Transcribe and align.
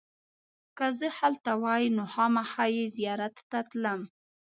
که 0.77 0.85
زه 0.99 1.07
هلته 1.19 1.51
وای 1.63 1.83
نو 1.95 2.03
خامخا 2.13 2.65
یې 2.77 2.85
زیارت 2.95 3.35
ته 3.49 3.59
تلم. 3.69 4.01